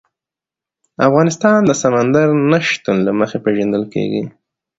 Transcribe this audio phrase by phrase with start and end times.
[1.07, 4.23] افغانستان د سمندر نه شتون له مخې پېژندل کېږي.